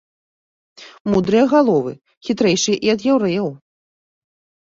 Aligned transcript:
Мудрыя 1.13 1.43
галовы, 1.51 1.93
хітрэйшыя 2.27 2.77
і 2.87 2.91
ад 2.93 2.99
яўрэяў. 3.11 3.47